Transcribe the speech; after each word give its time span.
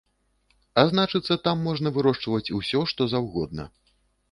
А 0.81 0.85
значыцца, 0.91 1.37
там 1.49 1.61
можна 1.67 1.93
вырошчваць 1.99 2.53
усё 2.63 2.85
што 2.95 3.11
заўгодна. 3.15 3.71